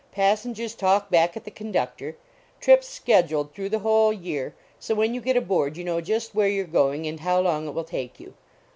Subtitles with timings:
[0.11, 2.17] Passen gers talk back at the conductor.
[2.59, 6.47] Trips scheduled through the whole year, so when you get aboard you know just where
[6.49, 8.33] you re going and how long it will take you.